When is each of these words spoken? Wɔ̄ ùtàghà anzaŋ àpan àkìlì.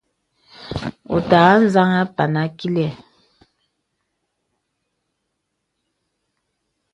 Wɔ̄ 1.09 1.19
ùtàghà 1.25 1.51
anzaŋ 1.57 1.89
àpan 2.01 2.33
àkìlì. 2.43 2.85